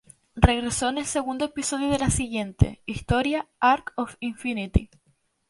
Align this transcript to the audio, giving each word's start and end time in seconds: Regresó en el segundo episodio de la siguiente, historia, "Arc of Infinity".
Regresó 0.35 0.89
en 0.89 0.97
el 0.97 1.05
segundo 1.05 1.45
episodio 1.45 1.89
de 1.89 1.99
la 1.99 2.09
siguiente, 2.09 2.81
historia, 2.87 3.47
"Arc 3.59 3.93
of 3.97 4.15
Infinity". 4.19 4.89